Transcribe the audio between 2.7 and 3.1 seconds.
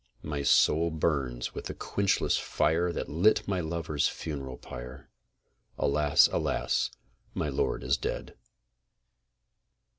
That